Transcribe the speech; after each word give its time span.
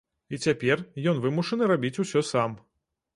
І 0.35 0.37
цяпер 0.45 0.79
ён 1.11 1.19
вымушаны 1.25 1.67
рабіць 1.73 1.91
усё 2.05 2.25
сам. 2.31 2.57